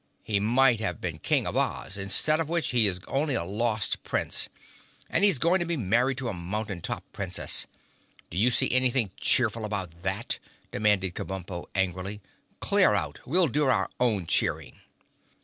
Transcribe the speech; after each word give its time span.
"He 0.23 0.39
might 0.39 0.79
have 0.79 0.99
been 0.99 1.19
King 1.19 1.45
of 1.45 1.55
Oz, 1.55 1.95
instead 1.95 2.39
of 2.39 2.49
which 2.49 2.69
he 2.69 2.87
is 2.87 3.01
only 3.07 3.35
a 3.35 3.43
lost 3.43 4.01
Prince, 4.01 4.49
and 5.11 5.23
he's 5.23 5.37
going 5.37 5.59
to 5.59 5.65
be 5.67 5.77
married 5.77 6.17
to 6.17 6.27
a 6.27 6.33
mountain 6.33 6.81
top 6.81 7.03
Princess. 7.13 7.67
Do 8.31 8.35
you 8.37 8.49
see 8.49 8.71
anything 8.71 9.11
cheerful 9.17 9.63
about 9.63 10.01
that?" 10.01 10.39
demanded 10.71 11.13
Kabumpo 11.13 11.67
angrily. 11.75 12.19
"Clear 12.61 12.95
out! 12.95 13.19
We'll 13.27 13.47
do 13.47 13.65
our 13.67 13.91
own 13.99 14.25
cheering." 14.25 14.79